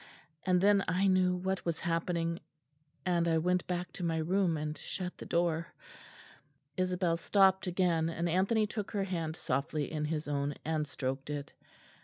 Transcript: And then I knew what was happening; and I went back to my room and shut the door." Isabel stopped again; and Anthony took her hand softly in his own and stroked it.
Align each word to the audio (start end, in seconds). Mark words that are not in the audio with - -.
And 0.47 0.59
then 0.61 0.83
I 0.87 1.05
knew 1.05 1.35
what 1.35 1.63
was 1.63 1.81
happening; 1.81 2.39
and 3.05 3.27
I 3.27 3.37
went 3.37 3.67
back 3.67 3.93
to 3.93 4.03
my 4.03 4.17
room 4.17 4.57
and 4.57 4.75
shut 4.75 5.15
the 5.19 5.27
door." 5.27 5.75
Isabel 6.75 7.17
stopped 7.17 7.67
again; 7.67 8.09
and 8.09 8.27
Anthony 8.27 8.65
took 8.65 8.89
her 8.93 9.03
hand 9.03 9.35
softly 9.35 9.91
in 9.91 10.05
his 10.05 10.27
own 10.27 10.55
and 10.65 10.87
stroked 10.87 11.29
it. 11.29 11.53